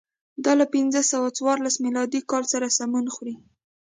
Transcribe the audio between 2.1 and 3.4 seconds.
کال سره سمون خوري.